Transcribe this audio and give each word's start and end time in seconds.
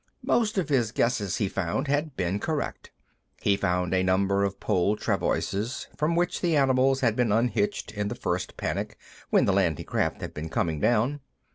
Most 0.23 0.57
of 0.57 0.69
his 0.69 0.91
guesses, 0.91 1.37
he 1.37 1.47
found, 1.47 1.87
had 1.87 2.17
been 2.17 2.39
correct. 2.39 2.89
He 3.39 3.55
found 3.55 3.93
a 3.93 4.01
number 4.01 4.43
of 4.43 4.59
pole 4.59 4.97
travoises, 4.97 5.85
from 5.95 6.15
which 6.15 6.41
the 6.41 6.55
animals 6.57 7.01
had 7.01 7.15
been 7.15 7.31
unhitched 7.31 7.91
in 7.91 8.07
the 8.07 8.15
first 8.15 8.57
panic 8.57 8.97
when 9.29 9.45
the 9.45 9.53
landing 9.53 9.85
craft 9.85 10.21
had 10.21 10.33
been 10.33 10.49
coming 10.49 10.79
down. 10.79 11.19